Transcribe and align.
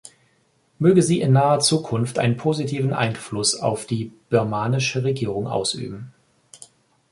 Möge 0.79 1.03
sie 1.03 1.21
in 1.21 1.31
naher 1.31 1.59
Zukunft 1.59 2.17
einen 2.17 2.35
positiven 2.35 2.91
Einfluss 2.91 3.53
auf 3.55 3.85
die 3.85 4.11
birmanische 4.31 5.03
Regierung 5.03 5.45
ausüben! 5.45 6.11